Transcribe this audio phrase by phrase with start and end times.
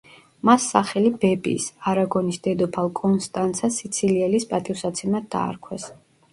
[0.49, 5.91] მას სახელი ბებიის, არაგონის დედოფალ კონსტანცა სიცილიელის პატივსაცემად დაარქვეს.